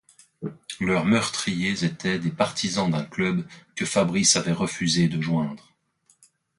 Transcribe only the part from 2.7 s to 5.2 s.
d'un club que Fabrice avait refusé